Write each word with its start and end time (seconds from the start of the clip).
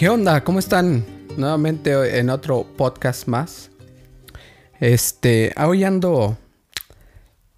¿Qué 0.00 0.08
onda? 0.08 0.42
¿Cómo 0.42 0.60
están? 0.60 1.04
Nuevamente 1.36 2.18
en 2.18 2.30
otro 2.30 2.64
podcast 2.64 3.28
más. 3.28 3.70
Este, 4.78 5.52
hoy 5.58 5.84
ando, 5.84 6.38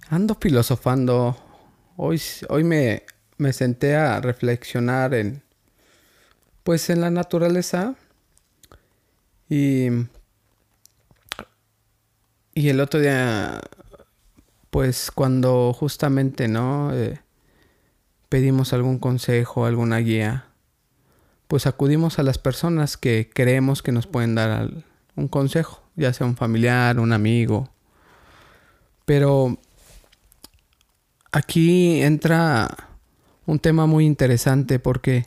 ando 0.08 0.34
filosofando. 0.34 1.36
Hoy, 1.96 2.20
hoy 2.48 2.64
me, 2.64 3.04
me 3.38 3.52
senté 3.52 3.94
a 3.94 4.20
reflexionar 4.20 5.14
en, 5.14 5.44
pues 6.64 6.90
en 6.90 7.00
la 7.00 7.12
naturaleza. 7.12 7.94
Y, 9.48 9.86
y 12.54 12.70
el 12.70 12.80
otro 12.80 12.98
día, 12.98 13.60
pues 14.70 15.12
cuando 15.12 15.72
justamente, 15.72 16.48
¿no? 16.48 16.92
Eh, 16.92 17.20
pedimos 18.28 18.72
algún 18.72 18.98
consejo, 18.98 19.64
alguna 19.64 19.98
guía 19.98 20.51
pues 21.52 21.66
acudimos 21.66 22.18
a 22.18 22.22
las 22.22 22.38
personas 22.38 22.96
que 22.96 23.28
creemos 23.30 23.82
que 23.82 23.92
nos 23.92 24.06
pueden 24.06 24.34
dar 24.34 24.70
un 25.16 25.28
consejo, 25.28 25.82
ya 25.96 26.10
sea 26.14 26.26
un 26.26 26.34
familiar, 26.34 26.98
un 26.98 27.12
amigo. 27.12 27.68
Pero 29.04 29.58
aquí 31.30 32.00
entra 32.00 32.74
un 33.44 33.58
tema 33.58 33.84
muy 33.84 34.06
interesante 34.06 34.78
porque 34.78 35.26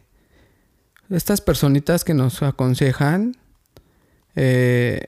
estas 1.12 1.42
personitas 1.42 2.04
que 2.04 2.16
nos 2.16 2.42
aconsejan 2.42 3.38
eh, 4.36 5.06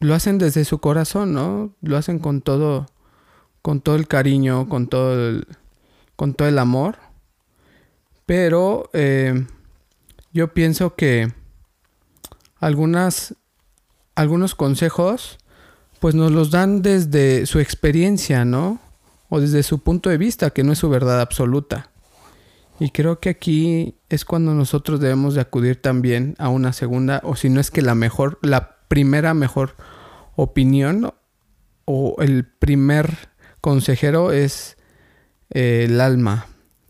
lo 0.00 0.12
hacen 0.12 0.38
desde 0.38 0.64
su 0.64 0.80
corazón, 0.80 1.34
¿no? 1.34 1.72
Lo 1.82 1.96
hacen 1.96 2.18
con 2.18 2.40
todo, 2.40 2.86
con 3.62 3.80
todo 3.80 3.94
el 3.94 4.08
cariño, 4.08 4.68
con 4.68 4.88
todo 4.88 5.28
el, 5.28 5.46
con 6.16 6.34
todo 6.34 6.48
el 6.48 6.58
amor. 6.58 6.96
Pero 8.26 8.90
eh, 8.92 9.46
yo 10.36 10.52
pienso 10.52 10.96
que 10.96 11.32
algunas, 12.60 13.34
algunos 14.14 14.54
consejos, 14.54 15.38
pues 15.98 16.14
nos 16.14 16.30
los 16.30 16.50
dan 16.50 16.82
desde 16.82 17.46
su 17.46 17.58
experiencia, 17.58 18.44
¿no? 18.44 18.78
O 19.30 19.40
desde 19.40 19.62
su 19.62 19.78
punto 19.78 20.10
de 20.10 20.18
vista, 20.18 20.50
que 20.50 20.62
no 20.62 20.72
es 20.72 20.78
su 20.78 20.90
verdad 20.90 21.22
absoluta. 21.22 21.90
Y 22.78 22.90
creo 22.90 23.18
que 23.18 23.30
aquí 23.30 23.96
es 24.10 24.26
cuando 24.26 24.52
nosotros 24.52 25.00
debemos 25.00 25.34
de 25.34 25.40
acudir 25.40 25.80
también 25.80 26.34
a 26.38 26.50
una 26.50 26.74
segunda, 26.74 27.22
o 27.24 27.34
si 27.34 27.48
no 27.48 27.58
es 27.58 27.70
que 27.70 27.80
la 27.80 27.94
mejor, 27.94 28.38
la 28.42 28.76
primera 28.88 29.32
mejor 29.32 29.74
opinión 30.36 31.14
o 31.86 32.16
el 32.18 32.44
primer 32.44 33.30
consejero 33.62 34.32
es 34.32 34.76
eh, 35.48 35.86
el 35.88 35.98
alma, 36.02 36.46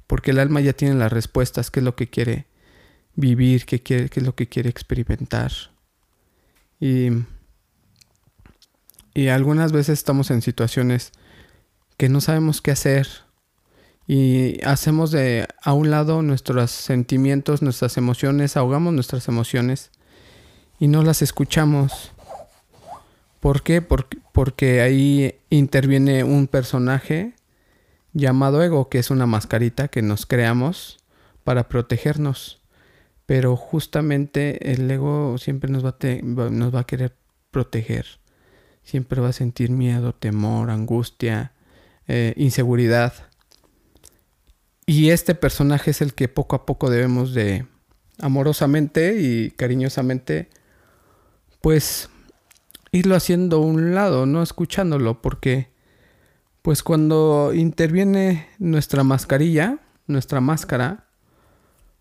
porque 0.08 0.32
el 0.32 0.40
alma 0.40 0.60
ya 0.60 0.72
tiene 0.72 0.96
las 0.96 1.12
respuestas, 1.12 1.70
qué 1.70 1.78
es 1.78 1.84
lo 1.84 1.94
que 1.94 2.10
quiere 2.10 2.48
vivir, 3.16 3.66
qué, 3.66 3.82
quiere, 3.82 4.08
qué 4.08 4.20
es 4.20 4.26
lo 4.26 4.34
que 4.34 4.46
quiere 4.46 4.70
experimentar. 4.70 5.52
Y, 6.80 7.08
y 9.14 9.28
algunas 9.28 9.72
veces 9.72 9.98
estamos 9.98 10.30
en 10.30 10.42
situaciones 10.42 11.12
que 11.96 12.08
no 12.08 12.20
sabemos 12.20 12.60
qué 12.60 12.70
hacer 12.70 13.08
y 14.06 14.62
hacemos 14.64 15.10
de 15.10 15.48
a 15.62 15.72
un 15.72 15.90
lado 15.90 16.22
nuestros 16.22 16.70
sentimientos, 16.70 17.62
nuestras 17.62 17.96
emociones, 17.96 18.56
ahogamos 18.56 18.92
nuestras 18.92 19.26
emociones 19.28 19.90
y 20.78 20.88
no 20.88 21.02
las 21.02 21.22
escuchamos. 21.22 22.12
¿Por 23.40 23.62
qué? 23.62 23.82
Porque, 23.82 24.18
porque 24.32 24.80
ahí 24.80 25.34
interviene 25.50 26.22
un 26.22 26.46
personaje 26.46 27.34
llamado 28.12 28.62
ego, 28.62 28.88
que 28.88 28.98
es 28.98 29.10
una 29.10 29.26
mascarita 29.26 29.88
que 29.88 30.02
nos 30.02 30.26
creamos 30.26 30.98
para 31.44 31.68
protegernos. 31.68 32.60
Pero 33.26 33.56
justamente 33.56 34.72
el 34.72 34.90
ego 34.90 35.36
siempre 35.38 35.70
nos 35.70 35.84
va, 35.84 36.80
a 36.80 36.84
querer 36.86 37.16
proteger. 37.50 38.06
Siempre 38.82 39.20
va 39.20 39.28
a 39.28 39.32
sentir 39.32 39.70
miedo, 39.70 40.14
temor, 40.14 40.70
angustia, 40.70 41.52
eh, 42.06 42.34
inseguridad. 42.36 43.12
Y 44.86 45.10
este 45.10 45.34
personaje 45.34 45.90
es 45.90 46.00
el 46.00 46.14
que 46.14 46.28
poco 46.28 46.54
a 46.54 46.64
poco 46.64 46.88
debemos 46.88 47.34
de 47.34 47.66
amorosamente 48.20 49.20
y 49.20 49.50
cariñosamente, 49.50 50.48
pues 51.60 52.08
irlo 52.92 53.16
haciendo 53.16 53.56
a 53.56 53.60
un 53.60 53.94
lado, 53.94 54.26
no 54.26 54.42
escuchándolo, 54.42 55.20
porque 55.20 55.70
pues 56.62 56.82
cuando 56.82 57.52
interviene 57.54 58.48
nuestra 58.58 59.04
mascarilla, 59.04 59.78
nuestra 60.06 60.40
máscara, 60.40 61.05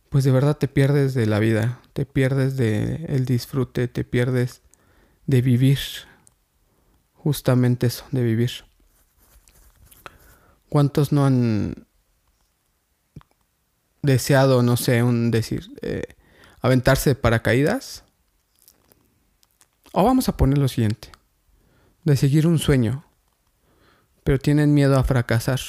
pues 0.10 0.24
de 0.24 0.32
verdad 0.32 0.58
te 0.58 0.68
pierdes 0.68 1.14
de 1.14 1.26
la 1.26 1.40
vida, 1.40 1.80
te 1.94 2.06
pierdes 2.06 2.58
de 2.58 3.06
el 3.10 3.26
disfrute, 3.26 3.88
te 3.88 4.04
pierdes 4.04 4.62
de 5.28 5.42
vivir. 5.42 5.80
Justamente 7.14 7.88
eso, 7.88 8.06
de 8.12 8.24
vivir. 8.24 8.52
¿Cuántos 10.70 11.12
no 11.12 11.26
han 11.26 11.88
deseado, 14.02 14.62
no 14.62 14.78
sé, 14.78 15.04
un 15.04 15.32
decir, 15.32 15.72
eh, 15.82 16.04
aventarse 16.62 17.12
de 17.12 17.16
paracaídas? 17.16 18.04
O 19.92 20.04
vamos 20.04 20.30
a 20.30 20.38
poner 20.38 20.58
lo 20.58 20.68
siguiente, 20.68 21.10
de 22.04 22.16
seguir 22.18 22.48
un 22.48 22.60
sueño, 22.60 23.06
pero 24.24 24.40
tienen 24.40 24.74
miedo 24.74 24.98
a 24.98 25.04
fracasar. 25.04 25.60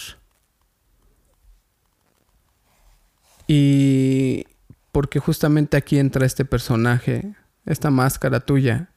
Y 3.46 4.46
porque 4.92 5.20
justamente 5.20 5.76
aquí 5.76 5.98
entra 5.98 6.26
este 6.26 6.44
personaje, 6.44 7.34
esta 7.64 7.90
máscara 7.90 8.40
tuya 8.40 8.90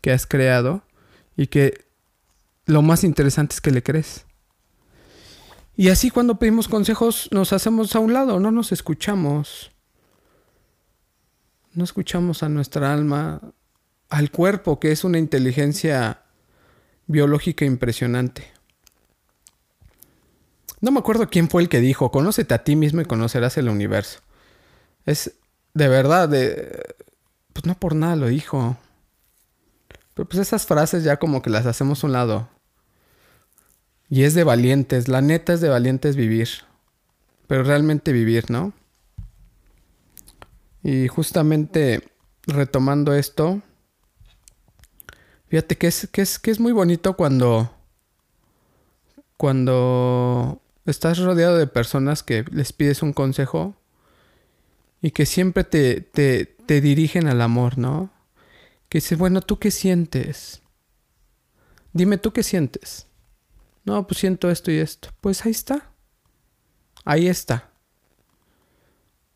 que 0.00 0.12
has 0.12 0.26
creado 0.26 0.82
y 1.36 1.46
que 1.46 1.86
lo 2.66 2.82
más 2.82 3.04
interesante 3.04 3.54
es 3.54 3.60
que 3.60 3.70
le 3.70 3.82
crees. 3.82 4.26
Y 5.76 5.88
así 5.88 6.10
cuando 6.10 6.38
pedimos 6.38 6.68
consejos 6.68 7.28
nos 7.32 7.52
hacemos 7.52 7.94
a 7.96 7.98
un 7.98 8.12
lado, 8.12 8.38
no 8.40 8.50
nos 8.50 8.72
escuchamos. 8.72 9.72
No 11.72 11.82
escuchamos 11.82 12.42
a 12.44 12.48
nuestra 12.48 12.92
alma, 12.92 13.40
al 14.08 14.30
cuerpo, 14.30 14.78
que 14.78 14.92
es 14.92 15.02
una 15.02 15.18
inteligencia 15.18 16.22
biológica 17.06 17.64
impresionante. 17.64 18.53
No 20.84 20.90
me 20.90 20.98
acuerdo 20.98 21.30
quién 21.30 21.48
fue 21.48 21.62
el 21.62 21.70
que 21.70 21.80
dijo, 21.80 22.10
conócete 22.10 22.52
a 22.52 22.62
ti 22.62 22.76
mismo 22.76 23.00
y 23.00 23.06
conocerás 23.06 23.56
el 23.56 23.70
universo. 23.70 24.20
Es 25.06 25.32
de 25.72 25.88
verdad, 25.88 26.28
pues 26.28 27.64
no 27.64 27.74
por 27.74 27.94
nada 27.94 28.16
lo 28.16 28.26
dijo. 28.26 28.76
Pero 30.12 30.28
pues 30.28 30.40
esas 30.46 30.66
frases 30.66 31.02
ya 31.02 31.16
como 31.16 31.40
que 31.40 31.48
las 31.48 31.64
hacemos 31.64 32.04
a 32.04 32.06
un 32.06 32.12
lado. 32.12 32.50
Y 34.10 34.24
es 34.24 34.34
de 34.34 34.44
valientes, 34.44 35.08
la 35.08 35.22
neta 35.22 35.54
es 35.54 35.62
de 35.62 35.70
valientes 35.70 36.16
vivir. 36.16 36.50
Pero 37.46 37.62
realmente 37.62 38.12
vivir, 38.12 38.50
¿no? 38.50 38.74
Y 40.82 41.08
justamente 41.08 42.06
retomando 42.46 43.14
esto, 43.14 43.62
fíjate 45.48 45.78
que 45.78 45.86
es, 45.86 46.08
que 46.12 46.20
es, 46.20 46.38
que 46.38 46.50
es 46.50 46.60
muy 46.60 46.72
bonito 46.72 47.16
cuando, 47.16 47.74
cuando 49.38 50.60
estás 50.86 51.18
rodeado 51.18 51.56
de 51.56 51.66
personas 51.66 52.22
que 52.22 52.44
les 52.50 52.72
pides 52.72 53.02
un 53.02 53.12
consejo 53.12 53.76
y 55.00 55.10
que 55.10 55.26
siempre 55.26 55.64
te, 55.64 56.00
te, 56.00 56.46
te 56.46 56.80
dirigen 56.80 57.26
al 57.26 57.40
amor, 57.40 57.78
¿no? 57.78 58.10
Que 58.88 58.98
dice, 58.98 59.16
bueno, 59.16 59.40
¿tú 59.40 59.58
qué 59.58 59.70
sientes? 59.70 60.62
Dime, 61.92 62.18
¿tú 62.18 62.32
qué 62.32 62.42
sientes? 62.42 63.06
No, 63.84 64.06
pues 64.06 64.18
siento 64.18 64.50
esto 64.50 64.70
y 64.70 64.78
esto. 64.78 65.10
Pues 65.20 65.44
ahí 65.44 65.52
está. 65.52 65.90
Ahí 67.04 67.28
está. 67.28 67.70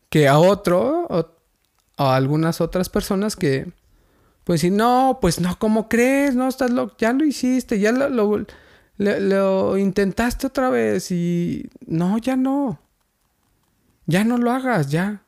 Que 0.09 0.27
a 0.27 0.39
otro, 0.39 1.05
o 1.09 1.39
a 1.97 2.15
algunas 2.15 2.61
otras 2.61 2.89
personas 2.89 3.35
que, 3.35 3.71
pues 4.43 4.61
si 4.61 4.71
no, 4.71 5.19
pues 5.21 5.39
no, 5.39 5.59
¿cómo 5.59 5.87
crees? 5.87 6.35
No, 6.35 6.47
estás 6.47 6.71
loco, 6.71 6.95
ya 6.97 7.13
lo 7.13 7.25
hiciste, 7.25 7.79
ya 7.79 7.91
lo, 7.91 8.09
lo 8.09 8.45
lo 8.99 9.77
intentaste 9.77 10.47
otra 10.47 10.69
vez 10.69 11.09
y 11.11 11.69
no, 11.87 12.17
ya 12.17 12.35
no. 12.35 12.79
Ya 14.05 14.23
no 14.23 14.37
lo 14.37 14.51
hagas, 14.51 14.89
ya. 14.91 15.23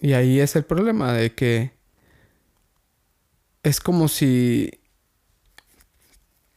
Y 0.00 0.12
ahí 0.12 0.40
es 0.40 0.56
el 0.56 0.64
problema 0.64 1.12
de 1.12 1.34
que 1.34 1.72
es 3.62 3.80
como 3.80 4.08
si 4.08 4.80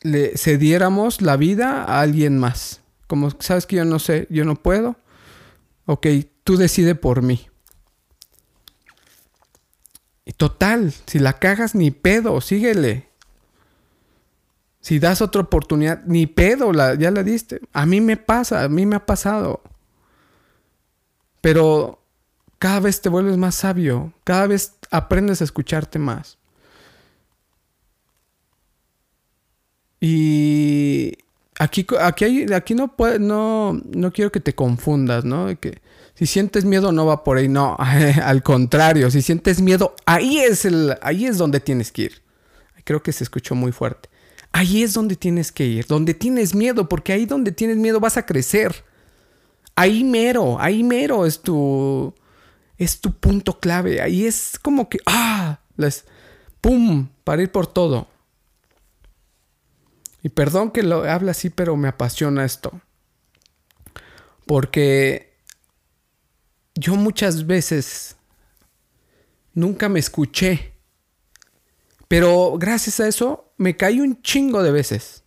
le 0.01 0.37
cediéramos 0.37 1.21
la 1.21 1.37
vida 1.37 1.83
a 1.83 2.01
alguien 2.01 2.39
más. 2.39 2.81
Como 3.07 3.31
sabes 3.39 3.65
que 3.65 3.77
yo 3.77 3.85
no 3.85 3.99
sé, 3.99 4.27
yo 4.29 4.45
no 4.45 4.55
puedo. 4.55 4.97
Ok, 5.85 6.07
tú 6.43 6.57
decide 6.57 6.95
por 6.95 7.21
mí. 7.21 7.47
Y 10.25 10.33
total, 10.33 10.93
si 11.05 11.19
la 11.19 11.39
cagas 11.39 11.73
ni 11.73 11.91
pedo, 11.91 12.41
síguele. 12.41 13.06
Si 14.79 14.99
das 14.99 15.21
otra 15.21 15.41
oportunidad, 15.41 16.03
ni 16.05 16.27
pedo, 16.27 16.71
ya 16.95 17.11
la 17.11 17.23
diste. 17.23 17.61
A 17.73 17.85
mí 17.85 17.99
me 18.01 18.17
pasa, 18.17 18.63
a 18.63 18.69
mí 18.69 18.85
me 18.85 18.95
ha 18.95 19.05
pasado. 19.05 19.61
Pero 21.41 22.01
cada 22.59 22.79
vez 22.79 23.01
te 23.01 23.09
vuelves 23.09 23.37
más 23.37 23.55
sabio, 23.55 24.13
cada 24.23 24.47
vez 24.47 24.75
aprendes 24.91 25.41
a 25.41 25.43
escucharte 25.43 25.99
más. 25.99 26.37
Y 29.99 31.17
aquí, 31.59 31.85
aquí, 31.99 32.25
hay, 32.25 32.53
aquí 32.53 32.75
no, 32.75 32.95
puede, 32.95 33.19
no, 33.19 33.81
no 33.91 34.11
quiero 34.13 34.31
que 34.31 34.39
te 34.39 34.55
confundas, 34.55 35.25
¿no? 35.25 35.47
Que 35.59 35.81
si 36.13 36.25
sientes 36.25 36.65
miedo 36.65 36.91
no 36.91 37.05
va 37.05 37.23
por 37.23 37.37
ahí, 37.37 37.47
no, 37.47 37.75
al 38.23 38.43
contrario, 38.43 39.11
si 39.11 39.21
sientes 39.21 39.61
miedo, 39.61 39.95
ahí 40.05 40.39
es, 40.39 40.65
el, 40.65 40.97
ahí 41.01 41.25
es 41.25 41.37
donde 41.37 41.59
tienes 41.59 41.91
que 41.91 42.03
ir. 42.03 42.21
Creo 42.83 43.03
que 43.03 43.11
se 43.11 43.23
escuchó 43.23 43.53
muy 43.53 43.71
fuerte. 43.71 44.09
Ahí 44.51 44.83
es 44.83 44.93
donde 44.93 45.15
tienes 45.15 45.51
que 45.51 45.65
ir, 45.65 45.85
donde 45.87 46.13
tienes 46.13 46.55
miedo, 46.55 46.89
porque 46.89 47.13
ahí 47.13 47.25
donde 47.25 47.51
tienes 47.51 47.77
miedo 47.77 47.99
vas 47.99 48.17
a 48.17 48.25
crecer. 48.25 48.83
Ahí 49.75 50.03
mero, 50.03 50.59
ahí 50.59 50.83
mero 50.83 51.25
es 51.25 51.41
tu, 51.41 52.13
es 52.77 52.99
tu 52.99 53.11
punto 53.13 53.59
clave. 53.59 54.01
Ahí 54.01 54.25
es 54.25 54.57
como 54.61 54.89
que, 54.89 54.99
ah, 55.05 55.59
les, 55.75 56.05
pum, 56.61 57.09
para 57.23 57.43
ir 57.43 57.51
por 57.51 57.67
todo. 57.67 58.07
Y 60.23 60.29
perdón 60.29 60.71
que 60.71 60.83
lo 60.83 61.03
hable 61.03 61.31
así, 61.31 61.49
pero 61.49 61.75
me 61.75 61.87
apasiona 61.87 62.43
esto. 62.43 62.81
Porque 64.45 65.37
yo 66.73 66.95
muchas 66.95 67.45
veces 67.45 68.15
nunca 69.53 69.89
me 69.89 69.99
escuché. 69.99 70.73
Pero 72.07 72.57
gracias 72.57 72.99
a 72.99 73.07
eso 73.07 73.46
me 73.57 73.75
caí 73.75 73.99
un 73.99 74.21
chingo 74.21 74.63
de 74.63 74.71
veces. 74.71 75.23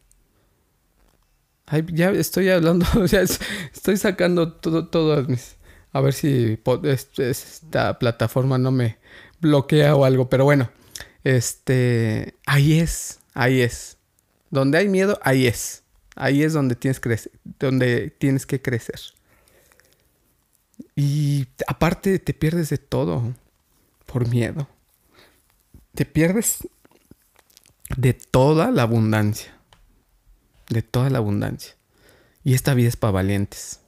ya 1.93 2.11
estoy 2.11 2.49
hablando, 2.49 2.87
ya 3.07 3.21
estoy 3.21 3.97
sacando 3.97 4.53
todo, 4.53 4.89
todas 4.89 5.29
mis 5.29 5.57
a 5.93 6.01
ver 6.01 6.13
si 6.13 6.59
esta 7.19 7.99
plataforma 7.99 8.59
no 8.59 8.71
me 8.71 8.99
bloquea 9.41 9.97
o 9.97 10.05
algo. 10.05 10.29
Pero 10.29 10.45
bueno, 10.45 10.71
este, 11.25 12.35
ahí 12.47 12.79
es, 12.79 13.21
ahí 13.35 13.61
es. 13.61 13.97
Donde 14.51 14.79
hay 14.79 14.89
miedo, 14.89 15.19
ahí 15.23 15.47
es. 15.47 15.83
Ahí 16.17 16.43
es 16.43 16.53
donde 16.53 16.75
tienes, 16.77 17.01
donde 17.59 18.11
tienes 18.11 18.47
que 18.47 18.61
crecer. 18.63 19.01
Y 20.95 21.47
aparte 21.67 22.19
te 22.19 22.35
pierdes 22.35 22.71
de 22.71 22.79
todo 22.79 23.35
por 24.07 24.29
miedo. 24.29 24.69
Te 25.95 26.05
pierdes 26.05 26.69
de 27.97 28.13
toda 28.15 28.71
la 28.71 28.83
abundancia. 28.83 29.53
De 30.69 30.83
toda 30.83 31.11
la 31.11 31.19
abundancia. 31.19 31.77
Y 32.45 32.55
esta 32.55 32.75
vida 32.75 32.89
es 32.89 32.97
para 32.97 33.13
valientes 33.13 33.81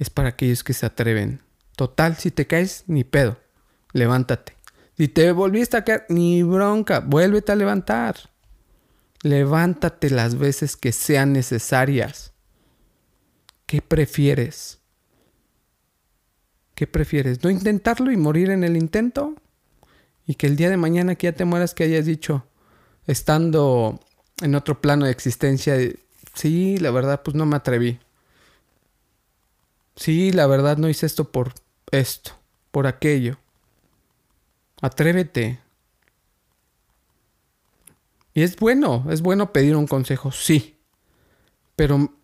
es 0.00 0.08
para 0.08 0.30
aquellos 0.30 0.64
que 0.64 0.72
se 0.72 0.86
atreven. 0.86 1.42
Total, 1.76 2.16
si 2.16 2.30
te 2.30 2.46
caes, 2.46 2.84
ni 2.86 3.04
pedo. 3.04 3.38
Levántate. 3.92 4.56
Si 4.96 5.08
te 5.08 5.30
volviste 5.30 5.76
a 5.76 5.84
caer, 5.84 6.06
ni 6.08 6.42
bronca. 6.42 7.00
Vuélvete 7.00 7.52
a 7.52 7.56
levantar. 7.56 8.16
Levántate 9.22 10.08
las 10.08 10.38
veces 10.38 10.76
que 10.76 10.92
sean 10.92 11.34
necesarias. 11.34 12.32
¿Qué 13.66 13.82
prefieres? 13.82 14.78
¿Qué 16.74 16.86
prefieres? 16.86 17.44
¿No 17.44 17.50
intentarlo 17.50 18.10
y 18.10 18.16
morir 18.16 18.48
en 18.50 18.64
el 18.64 18.78
intento? 18.78 19.34
Y 20.26 20.36
que 20.36 20.46
el 20.46 20.56
día 20.56 20.70
de 20.70 20.78
mañana 20.78 21.14
que 21.14 21.26
ya 21.26 21.32
te 21.32 21.44
mueras 21.44 21.74
que 21.74 21.84
hayas 21.84 22.06
dicho, 22.06 22.46
estando 23.06 24.00
en 24.40 24.54
otro 24.54 24.80
plano 24.80 25.06
de 25.06 25.12
existencia, 25.12 25.76
sí, 26.34 26.78
la 26.78 26.90
verdad, 26.90 27.22
pues 27.22 27.34
no 27.34 27.46
me 27.46 27.56
atreví. 27.56 27.98
Sí, 29.96 30.32
la 30.32 30.46
verdad 30.46 30.78
no 30.78 30.88
hice 30.88 31.06
esto 31.06 31.30
por 31.30 31.52
esto, 31.90 32.32
por 32.70 32.86
aquello. 32.86 33.38
Atrévete. 34.80 35.60
Y 38.32 38.42
es 38.42 38.56
bueno, 38.56 39.04
es 39.10 39.20
bueno 39.20 39.52
pedir 39.52 39.76
un 39.76 39.86
consejo, 39.86 40.32
sí. 40.32 40.78
Pero 41.76 42.14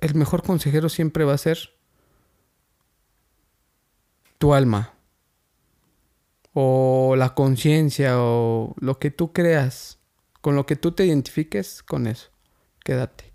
el 0.00 0.14
mejor 0.14 0.42
consejero 0.42 0.88
siempre 0.88 1.24
va 1.24 1.34
a 1.34 1.38
ser 1.38 1.70
tu 4.38 4.54
alma. 4.54 4.95
O 6.58 7.16
la 7.18 7.34
conciencia, 7.34 8.14
o 8.18 8.74
lo 8.78 8.98
que 8.98 9.10
tú 9.10 9.34
creas. 9.34 9.98
Con 10.40 10.56
lo 10.56 10.64
que 10.64 10.76
tú 10.76 10.92
te 10.92 11.04
identifiques, 11.04 11.82
con 11.82 12.06
eso. 12.06 12.30
Quédate. 12.82 13.30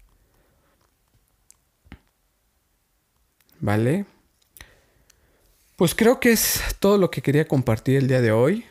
¿Vale? 3.59 4.07
Pues 5.75 5.93
creo 5.93 6.19
que 6.19 6.31
es 6.31 6.61
todo 6.79 6.97
lo 6.97 7.11
que 7.11 7.21
quería 7.21 7.47
compartir 7.47 7.97
el 7.97 8.07
día 8.07 8.21
de 8.21 8.31
hoy. 8.31 8.65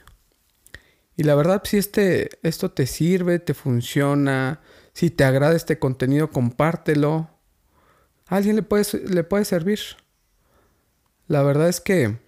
Y 1.17 1.23
la 1.23 1.37
verdad, 1.37 1.63
si 1.65 1.77
este, 1.77 2.31
esto 2.43 2.73
te 2.73 2.87
sirve, 2.87 3.39
te 3.39 3.55
funciona, 3.55 4.61
si 4.95 5.11
te 5.11 5.23
agrada 5.25 5.55
este 5.55 5.79
contenido, 5.79 6.31
compártelo. 6.31 7.31
A 8.27 8.37
alguien 8.37 8.57
le 8.57 8.63
puede, 8.63 8.85
le 9.07 9.23
puede 9.23 9.45
servir. 9.45 9.79
La 11.29 11.43
verdad 11.43 11.69
es 11.69 11.81
que, 11.81 12.19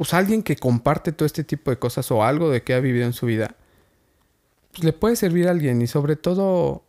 pues 0.00 0.14
alguien 0.14 0.42
que 0.42 0.56
comparte 0.56 1.12
todo 1.12 1.26
este 1.26 1.44
tipo 1.44 1.70
de 1.70 1.78
cosas 1.78 2.10
o 2.10 2.24
algo 2.24 2.48
de 2.48 2.62
que 2.62 2.72
ha 2.72 2.80
vivido 2.80 3.04
en 3.04 3.12
su 3.12 3.26
vida, 3.26 3.56
pues 4.72 4.82
le 4.82 4.94
puede 4.94 5.14
servir 5.14 5.46
a 5.46 5.50
alguien 5.50 5.82
y 5.82 5.86
sobre 5.86 6.16
todo, 6.16 6.86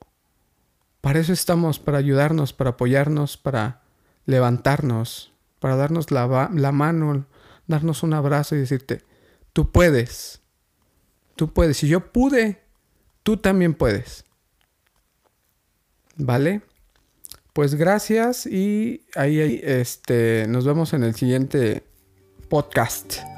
para 1.01 1.19
eso 1.19 1.33
estamos, 1.33 1.77
para 1.77 1.97
ayudarnos, 1.97 2.53
para 2.53 2.69
apoyarnos, 2.69 3.35
para 3.35 3.81
levantarnos, 4.25 5.33
para 5.59 5.75
darnos 5.75 6.09
la, 6.09 6.49
la 6.53 6.71
mano, 6.71 7.25
darnos 7.67 8.01
un 8.03 8.13
abrazo 8.13 8.55
y 8.55 8.59
decirte, 8.59 9.03
tú 9.51 9.73
puedes, 9.73 10.39
tú 11.35 11.51
puedes. 11.51 11.75
Si 11.75 11.89
yo 11.89 12.13
pude, 12.13 12.63
tú 13.23 13.35
también 13.35 13.73
puedes. 13.73 14.23
¿Vale? 16.15 16.61
Pues 17.51 17.75
gracias 17.75 18.45
y 18.45 19.05
ahí, 19.15 19.59
este, 19.65 20.45
nos 20.47 20.65
vemos 20.65 20.93
en 20.93 21.03
el 21.03 21.13
siguiente 21.13 21.90
podcast. 22.51 23.30